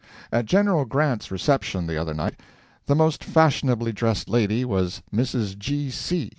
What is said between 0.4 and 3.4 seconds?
Gen. Grant's reception, the other night, the most